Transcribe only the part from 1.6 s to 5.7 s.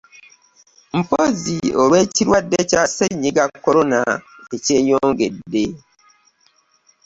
olw'ekirwadde kya Ssennyiga Corona ekyeyongedde